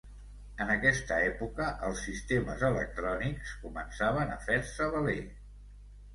En 0.63 0.69
aquesta 0.75 1.19
època 1.25 1.67
els 1.87 2.01
sistemes 2.07 2.65
electrònics 2.71 3.53
començaven 3.67 4.35
a 4.39 4.41
fer-se 4.49 4.91
valer. 4.99 5.21